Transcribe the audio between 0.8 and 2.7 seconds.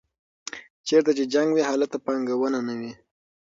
چېرته چې جنګ وي هلته پانګونه